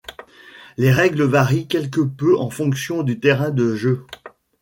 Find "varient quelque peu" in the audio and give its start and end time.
1.21-2.35